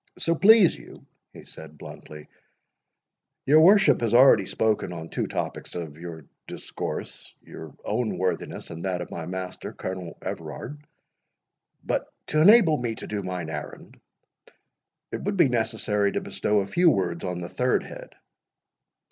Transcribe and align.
"So 0.17 0.33
please 0.33 0.75
you" 0.75 1.05
he 1.31 1.43
said 1.43 1.77
bluntly, 1.77 2.27
"your 3.45 3.61
worship 3.61 4.01
has 4.01 4.15
already 4.15 4.47
spoken 4.47 4.91
on 4.91 5.09
two 5.09 5.27
topics 5.27 5.75
of 5.75 5.95
your 5.99 6.25
discourse, 6.47 7.35
your 7.43 7.75
own 7.85 8.17
worthiness, 8.17 8.71
and 8.71 8.83
that 8.83 9.01
of 9.01 9.11
my 9.11 9.27
master, 9.27 9.73
Colonel 9.73 10.17
Everard. 10.23 10.83
But, 11.83 12.11
to 12.29 12.41
enable 12.41 12.77
me 12.77 12.95
to 12.95 13.05
do 13.05 13.21
mine 13.21 13.51
errand, 13.51 13.99
it 15.11 15.21
would 15.21 15.37
be 15.37 15.49
necessary 15.49 16.11
to 16.13 16.21
bestow 16.21 16.61
a 16.61 16.65
few 16.65 16.89
words 16.89 17.23
on 17.23 17.39
the 17.39 17.47
third 17.47 17.83
head." 17.83 18.15